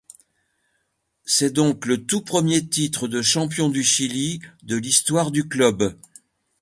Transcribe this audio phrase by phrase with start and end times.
[1.25, 5.95] C'est donc le tout premier titre de champion du Chili de l'histoire du club.